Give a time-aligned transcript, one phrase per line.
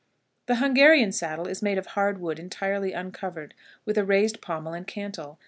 [0.47, 3.53] The Hungarian saddle is made of hard wood entirely uncovered,
[3.85, 5.37] with a raised pommel and cantle.